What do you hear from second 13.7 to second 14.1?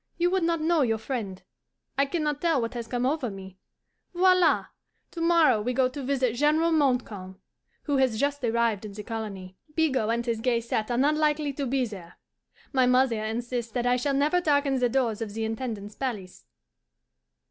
that I